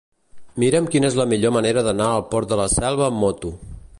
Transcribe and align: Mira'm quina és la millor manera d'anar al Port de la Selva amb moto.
Mira'm 0.61 0.87
quina 0.95 1.11
és 1.11 1.17
la 1.19 1.27
millor 1.33 1.53
manera 1.59 1.85
d'anar 1.89 2.09
al 2.15 2.27
Port 2.33 2.51
de 2.55 2.59
la 2.63 2.67
Selva 2.79 3.09
amb 3.13 3.23
moto. 3.27 3.53